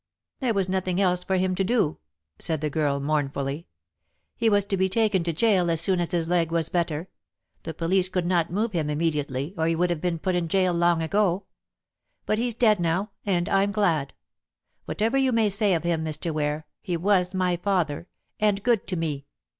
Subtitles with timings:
[0.39, 1.99] "There was nothing else for him to do,"
[2.39, 3.67] said the girl mournfully.
[4.35, 7.07] "He was to be taken to gaol as soon as his leg was better.
[7.61, 10.73] The police could not move him immediately, or he would have been put in gaol
[10.73, 11.43] long ago.
[12.25, 14.15] But he's dead now, and I'm glad.
[14.85, 16.31] Whatever you may say of him, Mr.
[16.31, 18.07] Ware, he was my father,
[18.39, 19.27] and good to me.